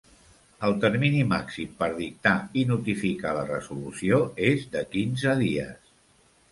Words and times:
El 0.67 0.71
termini 0.85 1.19
màxim 1.33 1.75
per 1.83 1.89
dictar 1.99 2.33
i 2.63 2.65
notificar 2.73 3.35
la 3.41 3.47
resolució 3.53 4.21
és 4.55 4.69
de 4.77 4.85
quinze 4.97 5.39
dies. 5.47 5.97